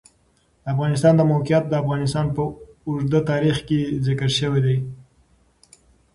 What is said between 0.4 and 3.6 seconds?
د افغانستان د موقعیت د افغانستان په اوږده تاریخ